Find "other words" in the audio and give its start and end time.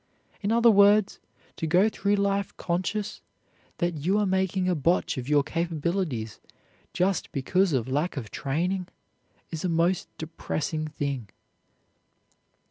0.51-1.19